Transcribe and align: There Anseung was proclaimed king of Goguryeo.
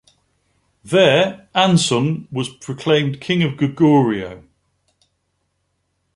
There 0.83 1.47
Anseung 1.53 2.25
was 2.31 2.49
proclaimed 2.49 3.21
king 3.21 3.43
of 3.43 3.51
Goguryeo. 3.51 4.43